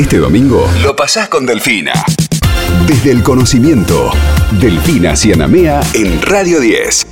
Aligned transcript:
Este 0.00 0.16
domingo 0.16 0.66
lo 0.82 0.96
pasás 0.96 1.28
con 1.28 1.44
Delfina. 1.44 1.92
Desde 2.86 3.10
el 3.10 3.22
conocimiento, 3.22 4.10
Delfina 4.58 5.14
Cianamea 5.14 5.82
en 5.92 6.22
Radio 6.22 6.58
10. 6.58 7.08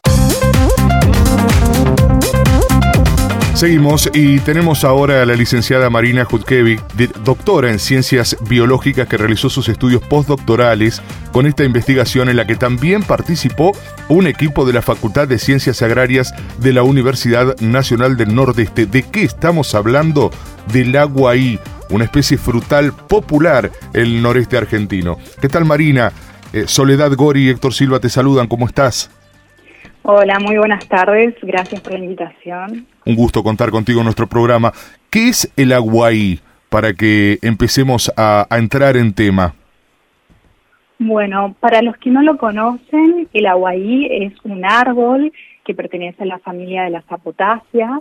Seguimos 3.52 4.08
y 4.14 4.38
tenemos 4.40 4.84
ahora 4.84 5.20
a 5.20 5.26
la 5.26 5.34
licenciada 5.34 5.90
Marina 5.90 6.24
Judkevic, 6.24 6.80
doctora 7.24 7.70
en 7.70 7.78
ciencias 7.78 8.38
biológicas 8.48 9.06
que 9.06 9.18
realizó 9.18 9.50
sus 9.50 9.68
estudios 9.68 10.00
postdoctorales 10.00 11.02
con 11.30 11.44
esta 11.44 11.64
investigación 11.64 12.30
en 12.30 12.36
la 12.36 12.46
que 12.46 12.56
también 12.56 13.02
participó 13.02 13.72
un 14.08 14.26
equipo 14.26 14.64
de 14.64 14.72
la 14.72 14.80
Facultad 14.80 15.28
de 15.28 15.38
Ciencias 15.38 15.82
Agrarias 15.82 16.32
de 16.58 16.72
la 16.72 16.84
Universidad 16.84 17.54
Nacional 17.60 18.16
del 18.16 18.34
Nordeste. 18.34 18.86
¿De 18.86 19.02
qué 19.02 19.24
estamos 19.24 19.74
hablando? 19.74 20.30
Del 20.72 20.96
aguaí, 20.96 21.58
una 21.90 22.04
especie 22.04 22.38
frutal 22.38 22.92
popular 22.92 23.70
en 23.94 24.02
el 24.02 24.22
noreste 24.22 24.56
argentino. 24.56 25.18
¿Qué 25.40 25.48
tal 25.48 25.64
Marina? 25.64 26.12
Eh, 26.52 26.64
Soledad 26.66 27.12
Gori 27.14 27.46
y 27.46 27.48
Héctor 27.50 27.74
Silva 27.74 28.00
te 28.00 28.08
saludan, 28.08 28.46
¿cómo 28.46 28.66
estás? 28.66 29.10
Hola, 30.02 30.38
muy 30.38 30.56
buenas 30.56 30.88
tardes, 30.88 31.34
gracias 31.42 31.82
por 31.82 31.92
la 31.92 31.98
invitación. 31.98 32.86
Un 33.04 33.14
gusto 33.14 33.42
contar 33.42 33.70
contigo 33.70 34.00
en 34.00 34.04
nuestro 34.04 34.26
programa. 34.26 34.72
¿Qué 35.10 35.28
es 35.28 35.52
el 35.56 35.72
aguaí 35.72 36.40
para 36.70 36.94
que 36.94 37.38
empecemos 37.42 38.10
a, 38.16 38.46
entrar 38.50 38.96
en 38.96 39.12
tema? 39.12 39.54
Bueno, 40.98 41.54
para 41.60 41.82
los 41.82 41.96
que 41.98 42.10
no 42.10 42.22
lo 42.22 42.38
conocen, 42.38 43.28
el 43.32 43.46
aguaí 43.46 44.06
es 44.10 44.32
un 44.44 44.64
árbol 44.64 45.32
que 45.64 45.74
pertenece 45.74 46.22
a 46.22 46.26
la 46.26 46.38
familia 46.38 46.84
de 46.84 46.90
las 46.90 47.04
apotáceas. 47.10 48.00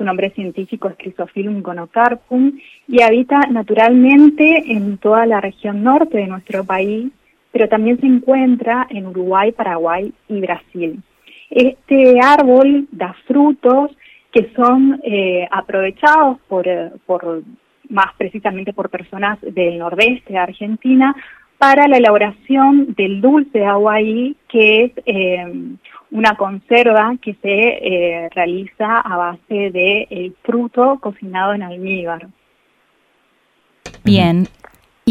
Su 0.00 0.06
nombre 0.06 0.30
científico 0.30 0.88
es 0.88 0.96
Chrysophyllum 0.96 1.60
gonocarpum 1.60 2.58
y 2.88 3.02
habita 3.02 3.40
naturalmente 3.50 4.72
en 4.72 4.96
toda 4.96 5.26
la 5.26 5.42
región 5.42 5.82
norte 5.82 6.16
de 6.16 6.26
nuestro 6.26 6.64
país, 6.64 7.12
pero 7.52 7.68
también 7.68 8.00
se 8.00 8.06
encuentra 8.06 8.86
en 8.88 9.08
Uruguay, 9.08 9.52
Paraguay 9.52 10.10
y 10.26 10.40
Brasil. 10.40 11.02
Este 11.50 12.18
árbol 12.18 12.88
da 12.90 13.14
frutos 13.26 13.90
que 14.32 14.50
son 14.56 15.02
eh, 15.04 15.46
aprovechados 15.50 16.38
por, 16.48 16.66
eh, 16.66 16.92
por, 17.04 17.42
más 17.90 18.14
precisamente 18.16 18.72
por 18.72 18.88
personas 18.88 19.38
del 19.42 19.76
nordeste 19.76 20.32
de 20.32 20.38
Argentina 20.38 21.14
para 21.58 21.86
la 21.88 21.98
elaboración 21.98 22.94
del 22.94 23.20
dulce 23.20 23.58
de 23.58 23.66
aguaí, 23.66 24.34
que 24.48 24.84
es 24.84 24.92
eh, 25.04 25.76
una 26.10 26.36
conserva 26.36 27.14
que 27.22 27.34
se 27.42 28.28
realiza 28.34 29.00
a 29.00 29.16
base 29.16 29.70
de 29.70 30.06
el 30.10 30.34
fruto 30.42 30.98
cocinado 31.00 31.54
en 31.54 31.62
almíbar. 31.62 32.28
Bien, 34.04 34.48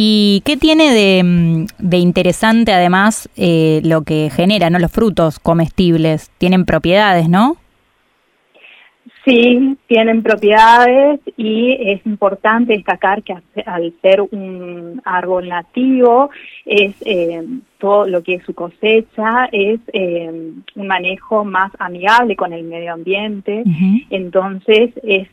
¿Y 0.02 0.44
qué 0.46 0.56
tiene 0.56 0.94
de, 0.94 1.22
mm, 1.24 1.66
de 1.78 1.98
interesante 1.98 2.72
además 2.72 3.28
eh, 3.36 3.82
lo 3.84 4.04
que 4.04 4.32
genera, 4.34 4.70
¿no? 4.70 4.80
Los 4.80 4.94
frutos 4.94 5.40
comestibles 5.40 6.32
tienen 6.38 6.64
propiedades, 6.64 7.28
¿no? 7.28 7.58
Sí, 9.26 9.78
tienen 9.88 10.24
propiedades 10.24 11.20
y 11.36 11.78
es 11.92 12.06
importante 12.06 12.74
destacar 12.74 13.22
que 13.22 13.36
al 13.66 13.94
ser 14.02 14.22
un 14.22 15.02
árbol 15.04 15.50
nativo, 15.50 16.30
es 16.66 16.96
eh, 17.06 17.46
todo 17.80 18.08
lo 18.08 18.24
que 18.24 18.36
es 18.36 18.44
su 18.44 18.54
cosecha, 18.54 19.50
es 19.52 19.80
eh, 19.92 20.52
un 20.76 20.88
manejo 20.88 21.44
más 21.44 21.72
amigable 21.80 22.36
con 22.36 22.54
el 22.54 22.64
medio 22.64 22.94
ambiente. 22.94 23.64
Entonces, 24.10 24.92
es 25.04 25.28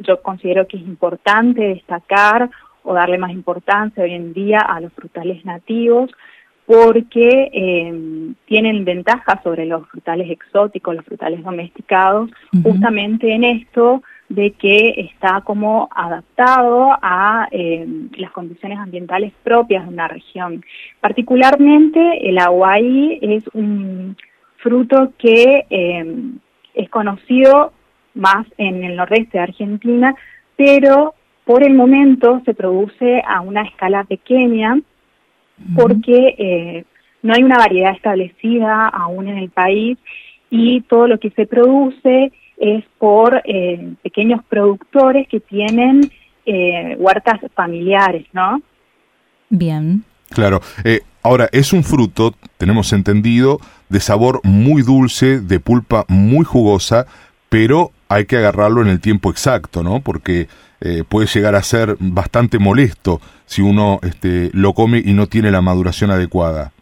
yo 0.00 0.22
considero 0.22 0.66
que 0.66 0.76
es 0.76 0.82
importante 0.82 1.60
destacar 1.60 2.50
o 2.82 2.94
darle 2.94 3.18
más 3.18 3.32
importancia 3.32 4.02
hoy 4.02 4.14
en 4.14 4.32
día 4.32 4.60
a 4.60 4.80
los 4.80 4.92
frutales 4.92 5.44
nativos 5.44 6.10
porque 6.70 7.50
eh, 7.52 8.32
tienen 8.46 8.84
ventajas 8.84 9.42
sobre 9.42 9.66
los 9.66 9.88
frutales 9.88 10.30
exóticos, 10.30 10.94
los 10.94 11.04
frutales 11.04 11.42
domesticados, 11.42 12.30
justamente 12.62 13.34
en 13.34 13.42
esto 13.42 14.04
de 14.28 14.52
que 14.52 14.90
está 14.98 15.40
como 15.40 15.88
adaptado 15.90 16.96
a 17.02 17.48
eh, 17.50 17.84
las 18.16 18.30
condiciones 18.30 18.78
ambientales 18.78 19.32
propias 19.42 19.84
de 19.84 19.92
una 19.92 20.06
región. 20.06 20.64
Particularmente 21.00 22.28
el 22.28 22.38
aguaí 22.38 23.18
es 23.20 23.42
un 23.52 24.16
fruto 24.58 25.12
que 25.18 25.66
eh, 25.70 26.16
es 26.74 26.88
conocido 26.88 27.72
más 28.14 28.46
en 28.58 28.84
el 28.84 28.94
nordeste 28.94 29.38
de 29.38 29.42
Argentina, 29.42 30.14
pero 30.54 31.14
por 31.44 31.64
el 31.64 31.74
momento 31.74 32.42
se 32.44 32.54
produce 32.54 33.24
a 33.26 33.40
una 33.40 33.62
escala 33.62 34.04
pequeña 34.04 34.78
porque 35.74 36.34
eh, 36.38 36.84
no 37.22 37.34
hay 37.34 37.42
una 37.42 37.58
variedad 37.58 37.94
establecida 37.94 38.88
aún 38.88 39.28
en 39.28 39.38
el 39.38 39.50
país 39.50 39.98
y 40.50 40.80
todo 40.82 41.06
lo 41.06 41.18
que 41.18 41.30
se 41.30 41.46
produce 41.46 42.32
es 42.56 42.84
por 42.98 43.40
eh, 43.44 43.94
pequeños 44.02 44.42
productores 44.48 45.28
que 45.28 45.40
tienen 45.40 46.10
eh, 46.46 46.96
huertas 46.98 47.40
familiares, 47.54 48.26
¿no? 48.32 48.60
Bien. 49.48 50.04
Claro. 50.30 50.60
ahora, 51.22 51.48
es 51.50 51.72
un 51.72 51.82
fruto, 51.82 52.34
tenemos 52.56 52.92
entendido, 52.92 53.58
de 53.88 53.98
sabor 53.98 54.40
muy 54.44 54.82
dulce, 54.82 55.40
de 55.40 55.58
pulpa 55.58 56.04
muy 56.08 56.44
jugosa, 56.44 57.06
pero 57.48 57.90
hay 58.08 58.26
que 58.26 58.36
agarrarlo 58.36 58.80
en 58.80 58.88
el 58.88 59.00
tiempo 59.00 59.30
exacto, 59.30 59.82
¿no? 59.82 60.00
Porque 60.00 60.46
eh, 60.82 61.04
puede 61.06 61.26
llegar 61.26 61.54
a 61.54 61.62
ser 61.62 61.96
bastante 61.98 62.58
molesto 62.58 63.20
si 63.44 63.60
uno 63.60 63.98
este, 64.02 64.50
lo 64.54 64.72
come 64.72 65.02
y 65.04 65.12
no 65.12 65.26
tiene 65.26 65.50
la 65.50 65.60
maduración 65.60 66.10
adecuada. 66.10 66.72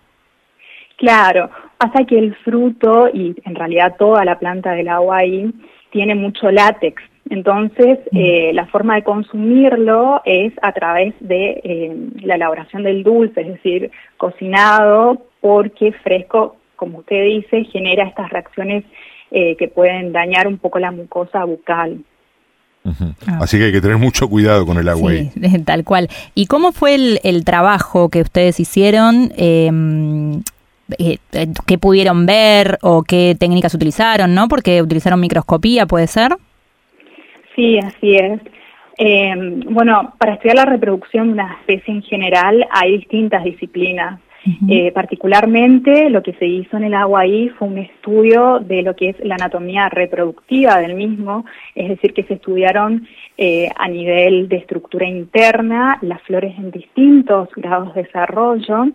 Claro, 0.96 1.50
pasa 1.78 2.04
que 2.04 2.16
el 2.16 2.34
fruto 2.36 3.08
y 3.12 3.34
en 3.44 3.54
realidad 3.56 3.96
toda 3.98 4.24
la 4.24 4.38
planta 4.38 4.72
del 4.72 4.88
agua 4.88 5.18
ahí 5.18 5.52
tiene 5.90 6.14
mucho 6.14 6.50
látex. 6.52 7.02
Entonces, 7.28 7.98
mm. 8.12 8.16
eh, 8.16 8.50
la 8.54 8.66
forma 8.66 8.94
de 8.94 9.02
consumirlo 9.02 10.22
es 10.24 10.52
a 10.62 10.72
través 10.72 11.14
de 11.18 11.60
eh, 11.64 11.96
la 12.22 12.36
elaboración 12.36 12.84
del 12.84 13.02
dulce, 13.02 13.40
es 13.40 13.48
decir, 13.48 13.90
cocinado 14.16 15.22
porque 15.40 15.92
fresco, 16.04 16.56
como 16.76 16.98
usted 16.98 17.24
dice, 17.24 17.64
genera 17.64 18.04
estas 18.04 18.30
reacciones 18.30 18.84
que 19.30 19.68
pueden 19.68 20.10
dañar 20.10 20.46
un 20.46 20.56
poco 20.56 20.78
la 20.78 20.90
mucosa 20.90 21.44
bucal. 21.44 21.98
Ah. 23.26 23.38
Así 23.42 23.58
que 23.58 23.64
hay 23.64 23.72
que 23.72 23.80
tener 23.80 23.98
mucho 23.98 24.28
cuidado 24.28 24.66
con 24.66 24.78
el 24.78 24.88
agua. 24.88 25.12
Sí, 25.12 25.30
tal 25.64 25.84
cual. 25.84 26.08
¿Y 26.34 26.46
cómo 26.46 26.72
fue 26.72 26.94
el, 27.22 27.44
trabajo 27.44 28.08
que 28.08 28.20
ustedes 28.20 28.60
hicieron? 28.60 29.32
Em, 29.36 30.42
eh, 30.98 31.18
¿Qué 31.66 31.78
pudieron 31.78 32.26
ver 32.26 32.78
o 32.82 33.02
qué 33.02 33.36
técnicas 33.38 33.74
utilizaron? 33.74 34.34
¿No? 34.34 34.48
Porque 34.48 34.82
utilizaron 34.82 35.20
microscopía, 35.20 35.86
¿puede 35.86 36.06
ser? 36.06 36.36
Sí, 37.54 37.78
así 37.78 38.16
es. 38.16 38.40
Em, 38.98 39.60
bueno, 39.60 40.14
para 40.18 40.34
estudiar 40.34 40.56
la 40.56 40.64
reproducción 40.64 41.28
de 41.28 41.32
una 41.34 41.56
especie 41.60 41.94
en 41.94 42.02
general 42.02 42.66
hay 42.70 42.98
distintas 42.98 43.44
disciplinas. 43.44 44.20
Eh, 44.68 44.92
particularmente 44.92 46.10
lo 46.10 46.22
que 46.22 46.32
se 46.34 46.46
hizo 46.46 46.76
en 46.76 46.84
el 46.84 46.94
agua 46.94 47.20
ahí 47.20 47.48
fue 47.50 47.68
un 47.68 47.78
estudio 47.78 48.60
de 48.60 48.82
lo 48.82 48.94
que 48.94 49.10
es 49.10 49.16
la 49.20 49.34
anatomía 49.34 49.88
reproductiva 49.88 50.78
del 50.78 50.94
mismo, 50.94 51.44
es 51.74 51.88
decir, 51.88 52.14
que 52.14 52.24
se 52.24 52.34
estudiaron 52.34 53.06
eh, 53.36 53.68
a 53.76 53.88
nivel 53.88 54.48
de 54.48 54.56
estructura 54.56 55.06
interna 55.06 55.98
las 56.02 56.22
flores 56.22 56.56
en 56.58 56.70
distintos 56.70 57.48
grados 57.56 57.94
de 57.94 58.04
desarrollo. 58.04 58.86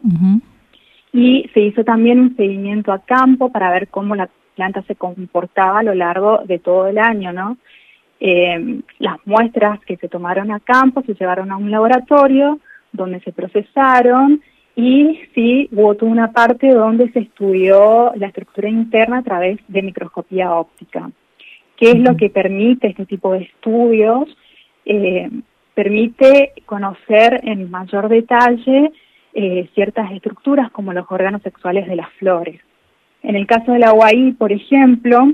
Y 1.11 1.49
se 1.53 1.59
hizo 1.59 1.83
también 1.83 2.19
un 2.19 2.35
seguimiento 2.35 2.91
a 2.91 2.99
campo 2.99 3.51
para 3.51 3.71
ver 3.71 3.89
cómo 3.89 4.15
la 4.15 4.29
planta 4.55 4.81
se 4.83 4.95
comportaba 4.95 5.79
a 5.79 5.83
lo 5.83 5.93
largo 5.93 6.41
de 6.45 6.59
todo 6.59 6.87
el 6.87 6.97
año, 6.97 7.31
¿no? 7.33 7.57
Eh, 8.19 8.81
las 8.99 9.17
muestras 9.25 9.79
que 9.81 9.97
se 9.97 10.07
tomaron 10.07 10.51
a 10.51 10.59
campo 10.59 11.03
se 11.03 11.13
llevaron 11.13 11.51
a 11.51 11.57
un 11.57 11.69
laboratorio 11.69 12.59
donde 12.93 13.19
se 13.19 13.33
procesaron 13.33 14.41
y 14.75 15.19
sí 15.35 15.69
hubo 15.71 15.95
toda 15.95 16.11
una 16.11 16.31
parte 16.31 16.69
donde 16.69 17.11
se 17.11 17.19
estudió 17.19 18.11
la 18.15 18.27
estructura 18.27 18.69
interna 18.69 19.19
a 19.19 19.23
través 19.23 19.59
de 19.67 19.81
microscopía 19.81 20.53
óptica. 20.53 21.11
¿Qué 21.75 21.91
es 21.91 21.99
lo 21.99 22.17
que 22.17 22.29
permite 22.29 22.87
este 22.87 23.05
tipo 23.05 23.33
de 23.33 23.43
estudios? 23.43 24.35
Eh, 24.85 25.29
permite 25.73 26.53
conocer 26.65 27.41
en 27.43 27.69
mayor 27.69 28.09
detalle 28.09 28.91
eh, 29.33 29.69
ciertas 29.73 30.11
estructuras 30.11 30.71
como 30.71 30.93
los 30.93 31.05
órganos 31.09 31.41
sexuales 31.41 31.87
de 31.87 31.95
las 31.95 32.11
flores. 32.13 32.59
En 33.21 33.35
el 33.35 33.47
caso 33.47 33.71
del 33.71 33.83
aguaí, 33.83 34.33
por 34.33 34.51
ejemplo, 34.51 35.33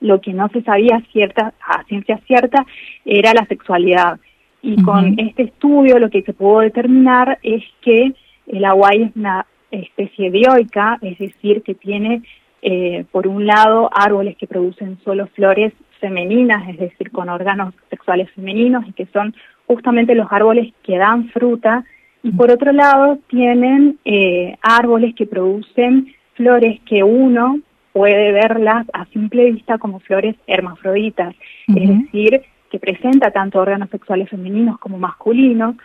lo 0.00 0.20
que 0.20 0.32
no 0.32 0.48
se 0.48 0.62
sabía 0.62 1.02
cierta, 1.12 1.54
a 1.66 1.84
ciencia 1.84 2.18
cierta 2.26 2.64
era 3.04 3.32
la 3.32 3.46
sexualidad. 3.46 4.18
Y 4.62 4.82
con 4.82 5.18
este 5.18 5.44
estudio 5.44 5.98
lo 5.98 6.10
que 6.10 6.22
se 6.22 6.34
pudo 6.34 6.60
determinar 6.60 7.38
es 7.42 7.62
que 7.80 8.12
el 8.50 8.64
aguay 8.64 9.02
es 9.02 9.16
una 9.16 9.46
especie 9.70 10.30
dioica, 10.30 10.98
es 11.02 11.18
decir, 11.18 11.62
que 11.62 11.74
tiene 11.74 12.22
eh, 12.62 13.04
por 13.10 13.26
un 13.26 13.46
lado 13.46 13.88
árboles 13.92 14.36
que 14.36 14.46
producen 14.46 14.98
solo 15.04 15.28
flores 15.28 15.72
femeninas, 16.00 16.68
es 16.68 16.78
decir, 16.78 17.10
con 17.10 17.28
órganos 17.28 17.74
sexuales 17.88 18.30
femeninos 18.32 18.84
y 18.86 18.92
que 18.92 19.06
son 19.06 19.34
justamente 19.66 20.14
los 20.14 20.26
árboles 20.30 20.72
que 20.82 20.98
dan 20.98 21.28
fruta 21.28 21.84
y 22.22 22.32
por 22.32 22.50
otro 22.50 22.72
lado 22.72 23.18
tienen 23.28 23.98
eh, 24.04 24.56
árboles 24.62 25.14
que 25.14 25.26
producen 25.26 26.12
flores 26.34 26.80
que 26.86 27.02
uno 27.02 27.60
puede 27.92 28.32
verlas 28.32 28.86
a 28.92 29.06
simple 29.06 29.52
vista 29.52 29.78
como 29.78 30.00
flores 30.00 30.36
hermafroditas, 30.46 31.34
es 31.68 31.88
decir, 31.88 32.42
que 32.70 32.78
presenta 32.78 33.30
tanto 33.30 33.58
órganos 33.58 33.90
sexuales 33.90 34.28
femeninos 34.28 34.78
como 34.78 34.98
masculinos, 34.98 35.76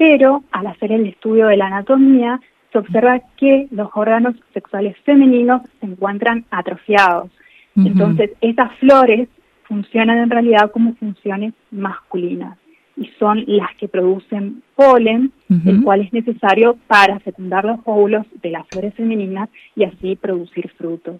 pero 0.00 0.42
al 0.50 0.66
hacer 0.66 0.92
el 0.92 1.04
estudio 1.04 1.48
de 1.48 1.58
la 1.58 1.66
anatomía 1.66 2.40
se 2.72 2.78
observa 2.78 3.20
que 3.36 3.68
los 3.70 3.90
órganos 3.94 4.34
sexuales 4.54 4.96
femeninos 5.04 5.60
se 5.78 5.84
encuentran 5.84 6.46
atrofiados. 6.50 7.30
Entonces, 7.76 8.30
esas 8.40 8.72
flores 8.78 9.28
funcionan 9.64 10.16
en 10.16 10.30
realidad 10.30 10.70
como 10.70 10.94
funciones 10.94 11.52
masculinas 11.70 12.56
y 12.96 13.10
son 13.18 13.44
las 13.46 13.76
que 13.76 13.88
producen 13.88 14.62
polen, 14.74 15.32
el 15.66 15.82
cual 15.82 16.00
es 16.00 16.12
necesario 16.14 16.78
para 16.86 17.20
fecundar 17.20 17.66
los 17.66 17.80
óvulos 17.84 18.24
de 18.40 18.52
las 18.52 18.66
flores 18.68 18.94
femeninas 18.94 19.50
y 19.76 19.84
así 19.84 20.16
producir 20.16 20.70
frutos. 20.78 21.16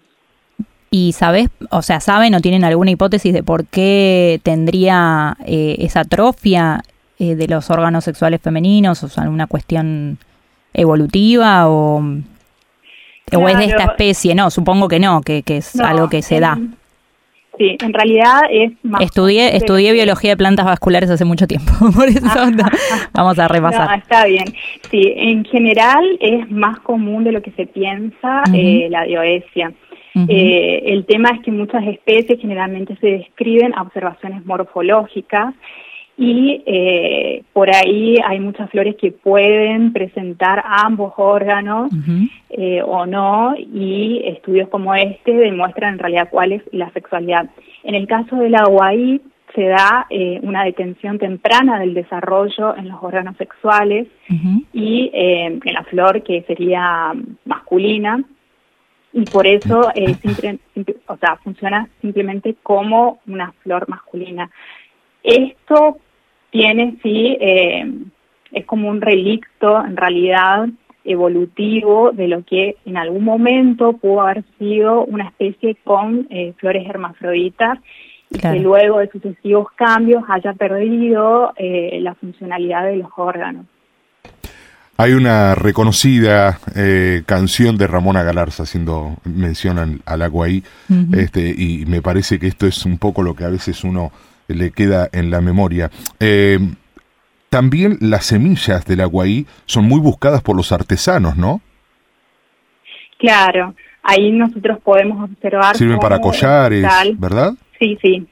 ¿Y 0.89 1.13
sabes, 1.13 1.49
o 1.69 1.83
sea, 1.83 1.99
saben 1.99 2.33
o 2.33 2.41
tienen 2.41 2.63
alguna 2.63 2.91
hipótesis 2.91 3.31
de 3.31 3.43
por 3.43 3.67
qué 3.67 4.41
tendría 4.43 5.37
eh, 5.45 5.77
esa 5.79 6.01
atrofia 6.01 6.81
eh, 7.21 7.35
de 7.35 7.47
los 7.47 7.69
órganos 7.69 8.03
sexuales 8.03 8.41
femeninos? 8.41 9.03
O 9.03 9.07
sea, 9.07 9.25
alguna 9.25 9.45
cuestión 9.45 10.17
evolutiva 10.73 11.69
o, 11.69 11.99
o 11.99 13.47
es 13.47 13.57
de 13.59 13.65
esta 13.65 13.83
especie? 13.83 14.33
No, 14.33 14.49
supongo 14.49 14.87
que 14.87 14.99
no, 14.99 15.21
que, 15.21 15.43
es 15.45 15.79
algo 15.79 16.09
que 16.09 16.23
se 16.23 16.39
da. 16.39 16.57
Sí, 17.59 17.77
en 17.79 17.93
realidad 17.93 18.41
es 18.49 18.71
más... 18.81 19.01
Estudié, 19.01 19.55
estudié 19.55 19.91
biología 19.93 20.31
de 20.31 20.37
plantas 20.37 20.65
vasculares 20.65 21.11
hace 21.11 21.23
mucho 21.23 21.45
tiempo, 21.45 21.71
por 21.95 22.07
eso 22.07 22.25
vamos 23.13 23.37
a 23.37 23.47
repasar. 23.47 23.99
está 23.99 24.25
bien. 24.25 24.45
Sí, 24.89 25.13
en 25.15 25.45
general 25.45 26.03
es 26.19 26.49
más 26.49 26.79
común 26.79 27.23
de 27.23 27.33
lo 27.33 27.43
que 27.43 27.51
se 27.51 27.67
piensa 27.67 28.41
eh, 28.51 28.87
la 28.89 29.03
dioesia. 29.03 29.71
Eh, 30.27 30.83
el 30.87 31.05
tema 31.05 31.29
es 31.29 31.41
que 31.41 31.51
muchas 31.51 31.85
especies 31.85 32.39
generalmente 32.41 32.97
se 32.99 33.07
describen 33.07 33.73
a 33.75 33.83
observaciones 33.83 34.45
morfológicas 34.45 35.53
y 36.17 36.61
eh, 36.65 37.43
por 37.53 37.73
ahí 37.73 38.17
hay 38.23 38.39
muchas 38.39 38.69
flores 38.69 38.95
que 38.95 39.11
pueden 39.11 39.93
presentar 39.93 40.63
ambos 40.65 41.13
órganos 41.17 41.91
eh, 42.49 42.81
o 42.85 43.05
no 43.05 43.55
y 43.57 44.21
estudios 44.25 44.69
como 44.69 44.93
este 44.93 45.33
demuestran 45.33 45.93
en 45.93 45.99
realidad 45.99 46.29
cuál 46.29 46.51
es 46.51 46.61
la 46.71 46.91
sexualidad. 46.91 47.49
En 47.83 47.95
el 47.95 48.07
caso 48.07 48.35
del 48.35 48.55
aguaí 48.55 49.21
se 49.55 49.63
da 49.63 50.05
eh, 50.09 50.39
una 50.43 50.63
detención 50.63 51.17
temprana 51.17 51.79
del 51.79 51.93
desarrollo 51.93 52.75
en 52.77 52.89
los 52.89 53.01
órganos 53.01 53.35
sexuales 53.37 54.07
y 54.73 55.09
en 55.13 55.59
la 55.65 55.83
flor 55.83 56.23
que 56.23 56.43
sería 56.43 57.13
masculina 57.45 58.23
y 59.13 59.25
por 59.25 59.45
eso 59.45 59.81
o 61.07 61.17
sea, 61.17 61.35
funciona 61.43 61.89
simplemente 62.01 62.55
como 62.63 63.19
una 63.27 63.51
flor 63.63 63.89
masculina. 63.89 64.49
Esto 65.23 65.97
tiene, 66.51 66.97
sí, 67.01 67.37
eh, 67.39 67.89
es 68.51 68.65
como 68.65 68.89
un 68.89 69.01
relicto 69.01 69.83
en 69.83 69.97
realidad 69.97 70.67
evolutivo 71.03 72.11
de 72.11 72.27
lo 72.27 72.43
que 72.43 72.75
en 72.85 72.97
algún 72.97 73.23
momento 73.23 73.93
pudo 73.93 74.21
haber 74.21 74.43
sido 74.59 75.03
una 75.05 75.27
especie 75.29 75.75
con 75.83 76.27
eh, 76.29 76.53
flores 76.57 76.87
hermafroditas 76.87 77.79
y 78.29 78.37
que 78.37 78.59
luego 78.59 78.99
de 78.99 79.09
sucesivos 79.09 79.67
cambios 79.75 80.23
haya 80.29 80.53
perdido 80.53 81.53
eh, 81.57 81.99
la 82.01 82.13
funcionalidad 82.15 82.85
de 82.85 82.97
los 82.97 83.09
órganos. 83.17 83.65
Hay 84.95 85.13
una 85.13 85.55
reconocida 85.55 86.59
canción 87.25 87.75
de 87.75 87.87
Ramona 87.87 88.21
Galarza 88.21 88.63
haciendo 88.63 89.15
mención 89.23 89.99
al, 90.05 90.21
agua 90.21 90.45
ahí, 90.45 90.63
este, 91.13 91.49
y 91.57 91.85
me 91.87 92.03
parece 92.03 92.37
que 92.37 92.45
esto 92.45 92.67
es 92.67 92.85
un 92.85 92.99
poco 92.99 93.23
lo 93.23 93.33
que 93.33 93.43
a 93.43 93.49
veces 93.49 93.83
uno 93.83 94.11
le 94.47 94.71
queda 94.71 95.09
en 95.11 95.31
la 95.31 95.41
memoria. 95.41 95.89
Eh, 96.19 96.59
también 97.49 97.97
las 97.99 98.25
semillas 98.25 98.85
del 98.85 99.01
aguaí 99.01 99.45
son 99.65 99.85
muy 99.85 99.99
buscadas 99.99 100.41
por 100.41 100.55
los 100.55 100.71
artesanos, 100.71 101.35
¿no? 101.35 101.61
Claro, 103.17 103.75
ahí 104.03 104.31
nosotros 104.31 104.79
podemos 104.83 105.29
observar. 105.29 105.75
Sirven 105.75 105.99
para 105.99 106.19
collares, 106.19 106.85
¿verdad? 107.19 107.53
Sí, 107.77 107.97
sí. 108.01 108.25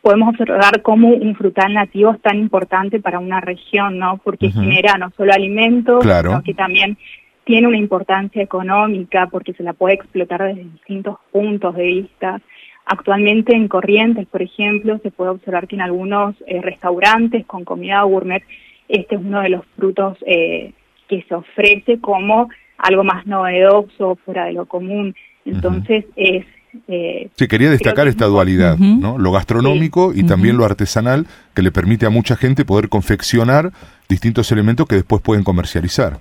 Podemos 0.00 0.30
observar 0.30 0.82
cómo 0.82 1.08
un 1.08 1.34
frutal 1.34 1.74
nativo 1.74 2.12
es 2.12 2.20
tan 2.20 2.38
importante 2.38 3.00
para 3.00 3.18
una 3.18 3.40
región, 3.40 3.98
¿no? 3.98 4.18
Porque 4.24 4.50
genera 4.50 4.98
no 4.98 5.10
solo 5.16 5.32
alimentos, 5.32 6.02
sino 6.02 6.42
que 6.42 6.54
también 6.54 6.98
tiene 7.44 7.68
una 7.68 7.76
importancia 7.76 8.42
económica 8.42 9.28
porque 9.30 9.52
se 9.52 9.62
la 9.62 9.74
puede 9.74 9.94
explotar 9.94 10.42
desde 10.42 10.64
distintos 10.64 11.18
puntos 11.30 11.74
de 11.76 11.84
vista. 11.84 12.40
Actualmente 12.86 13.54
en 13.54 13.68
Corrientes, 13.68 14.26
por 14.26 14.42
ejemplo, 14.42 14.98
se 15.02 15.10
puede 15.10 15.30
observar 15.30 15.66
que 15.66 15.76
en 15.76 15.82
algunos 15.82 16.36
eh, 16.46 16.60
restaurantes 16.60 17.46
con 17.46 17.64
comida 17.64 18.02
gourmet, 18.02 18.42
este 18.88 19.14
es 19.14 19.20
uno 19.22 19.40
de 19.40 19.48
los 19.48 19.64
frutos 19.76 20.18
eh, 20.26 20.72
que 21.08 21.24
se 21.26 21.34
ofrece 21.34 21.98
como 22.00 22.50
algo 22.76 23.02
más 23.02 23.26
novedoso, 23.26 24.18
fuera 24.24 24.44
de 24.44 24.52
lo 24.52 24.66
común. 24.66 25.14
Entonces 25.46 26.04
es... 26.16 26.44
Eh, 26.88 27.30
sí, 27.36 27.46
quería 27.46 27.70
destacar 27.70 28.08
esta 28.08 28.26
dualidad, 28.26 28.76
¿no? 28.76 29.16
Lo 29.16 29.30
gastronómico 29.30 30.12
y 30.12 30.26
también 30.26 30.56
lo 30.56 30.64
artesanal, 30.64 31.26
que 31.54 31.62
le 31.62 31.70
permite 31.70 32.04
a 32.04 32.10
mucha 32.10 32.36
gente 32.36 32.64
poder 32.64 32.88
confeccionar 32.88 33.70
distintos 34.08 34.50
elementos 34.50 34.86
que 34.86 34.96
después 34.96 35.22
pueden 35.22 35.44
comercializar. 35.44 36.18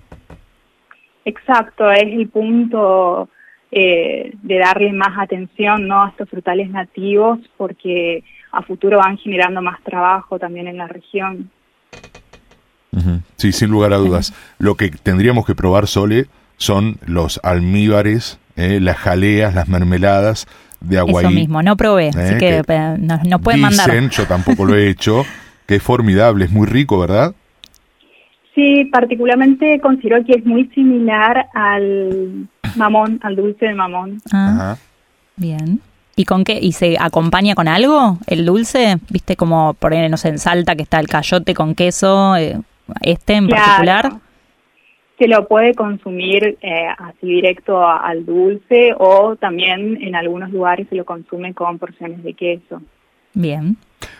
Exacto, 1.25 1.91
es 1.91 2.03
el 2.03 2.29
punto 2.29 3.29
eh, 3.75 4.35
de 4.43 4.59
darle 4.59 4.93
más 4.93 5.17
atención 5.17 5.87
¿no? 5.87 6.03
a 6.03 6.09
estos 6.09 6.29
frutales 6.29 6.69
nativos 6.69 7.39
porque 7.57 8.23
a 8.51 8.61
futuro 8.61 8.99
van 8.99 9.17
generando 9.17 9.63
más 9.63 9.81
trabajo 9.81 10.37
también 10.37 10.67
en 10.67 10.77
la 10.77 10.87
región. 10.87 11.49
Sí, 13.37 13.51
sin 13.51 13.71
lugar 13.71 13.91
a 13.93 13.97
dudas. 13.97 14.31
Lo 14.59 14.75
que 14.75 14.91
tendríamos 14.91 15.47
que 15.47 15.55
probar, 15.55 15.87
Sole, 15.87 16.27
son 16.57 16.97
los 17.07 17.39
almíbares, 17.41 18.39
eh, 18.57 18.79
las 18.79 18.97
jaleas, 18.97 19.55
las 19.55 19.67
mermeladas 19.67 20.45
de 20.79 20.99
aguaí. 20.99 21.25
Eso 21.25 21.33
mismo, 21.33 21.63
no 21.63 21.75
probé, 21.75 22.09
así 22.09 22.35
eh, 22.35 22.37
que, 22.37 22.97
no, 22.99 23.19
no 23.25 23.39
pueden 23.39 23.61
mandar. 23.61 23.89
yo 24.11 24.27
tampoco 24.27 24.65
lo 24.65 24.75
he 24.75 24.87
hecho, 24.91 25.25
que 25.65 25.77
es 25.77 25.81
formidable, 25.81 26.45
es 26.45 26.51
muy 26.51 26.67
rico, 26.67 26.99
¿verdad? 26.99 27.33
Sí, 28.53 28.85
particularmente 28.85 29.79
considero 29.79 30.23
que 30.23 30.33
es 30.33 30.45
muy 30.45 30.69
similar 30.75 31.47
al 31.55 32.47
mamón, 32.75 33.19
al 33.23 33.35
dulce 33.35 33.67
de 33.67 33.73
mamón. 33.73 34.21
Ah, 34.31 34.77
bien. 35.35 35.81
¿Y 36.15 36.25
con 36.25 36.43
qué? 36.43 36.59
¿Y 36.61 36.73
se 36.73 36.97
acompaña 36.99 37.55
con 37.55 37.67
algo 37.67 38.19
el 38.27 38.45
dulce? 38.45 38.97
¿Viste 39.09 39.35
como 39.35 39.73
por 39.73 39.93
ahí, 39.93 40.07
no 40.09 40.17
sé, 40.17 40.29
en 40.29 40.39
Salta 40.39 40.75
que 40.75 40.83
está 40.83 40.99
el 40.99 41.07
cayote 41.07 41.53
con 41.53 41.73
queso, 41.73 42.35
eh, 42.35 42.59
este 43.01 43.33
en 43.33 43.47
particular? 43.47 44.11
Se 45.17 45.27
lo 45.27 45.47
puede 45.47 45.73
consumir 45.73 46.57
eh, 46.61 46.87
así 46.97 47.27
directo 47.27 47.87
al 47.87 48.25
dulce 48.25 48.93
o 48.97 49.35
también 49.37 50.01
en 50.01 50.15
algunos 50.15 50.51
lugares 50.51 50.87
se 50.89 50.95
lo 50.95 51.05
consume 51.05 51.53
con 51.53 51.79
porciones 51.79 52.23
de 52.23 52.33
queso. 52.33 52.81
Bien. 53.33 53.77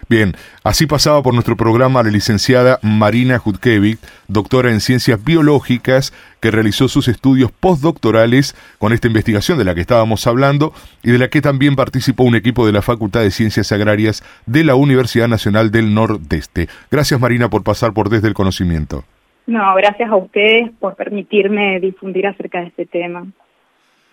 Bien, 0.10 0.34
así 0.64 0.86
pasaba 0.86 1.22
por 1.24 1.34
nuestro 1.34 1.58
programa 1.58 2.04
la 2.04 2.10
licenciada 2.10 2.80
Marina 2.82 3.38
Judkevich, 3.38 4.00
doctora 4.28 4.72
en 4.72 4.80
ciencias 4.80 5.24
biológicas, 5.24 6.14
que 6.40 6.52
realizó 6.52 6.88
sus 6.88 7.08
estudios 7.08 7.52
postdoctorales 7.52 8.56
con 8.80 8.94
esta 8.94 9.08
investigación 9.08 9.58
de 9.58 9.66
la 9.66 9.76
que 9.76 9.82
estábamos 9.82 10.26
hablando 10.28 10.74
y 11.04 11.12
de 11.12 11.18
la 11.18 11.30
que 11.30 11.42
también 11.42 11.76
participó 11.76 12.24
un 12.24 12.36
equipo 12.36 12.66
de 12.66 12.72
la 12.72 12.82
Facultad 12.82 13.22
de 13.22 13.32
Ciencias 13.32 13.72
Agrarias 13.72 14.24
de 14.46 14.64
la 14.64 14.76
Universidad 14.76 15.28
Nacional 15.28 15.72
del 15.72 15.94
Nordeste. 15.94 16.68
Gracias 16.92 17.20
Marina 17.20 17.50
por 17.50 17.64
pasar 17.64 17.94
por 17.94 18.10
Desde 18.10 18.28
el 18.28 18.34
Conocimiento. 18.34 19.04
No, 19.46 19.76
gracias 19.76 20.10
a 20.10 20.16
ustedes 20.16 20.72
por 20.80 20.96
permitirme 20.96 21.80
difundir 21.80 22.28
acerca 22.28 22.62
de 22.62 22.68
este 22.68 22.86
tema. 22.86 23.26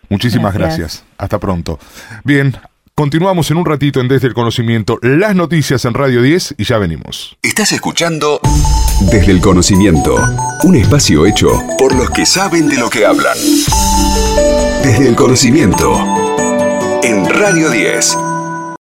Muchísimas 0.09 0.53
gracias. 0.55 1.07
Hasta 1.19 1.39
pronto. 1.39 1.79
Bien, 2.25 2.53
Continuamos 2.95 3.51
en 3.51 3.57
un 3.57 3.65
ratito 3.65 4.01
en 4.01 4.09
Desde 4.09 4.27
el 4.29 4.35
Conocimiento, 4.35 4.99
las 5.01 5.35
noticias 5.35 5.85
en 5.87 5.95
Radio 5.95 6.21
10 6.21 6.57
y 6.59 6.65
ya 6.65 6.77
venimos. 6.77 7.39
Estás 7.43 7.73
escuchando 7.73 8.41
Desde 9.11 9.33
el 9.33 9.41
Conocimiento, 9.41 10.17
un 10.65 10.77
espacio 10.77 11.25
hecho 11.25 11.49
por 11.79 11.95
los 11.95 12.11
que 12.11 12.27
saben 12.27 12.69
de 12.69 12.77
lo 12.77 12.91
que 12.91 13.07
hablan. 13.07 13.39
Desde 14.83 15.09
el 15.09 15.15
Conocimiento, 15.17 15.95
en 17.03 17.27
Radio 17.27 17.71
10. 17.71 18.17